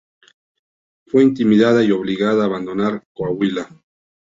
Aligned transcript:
Fue 1.05 1.21
intimidada 1.21 1.83
y 1.83 1.91
obligada 1.91 2.41
a 2.41 2.45
abandonar 2.47 3.03
Coahuila. 3.13 3.69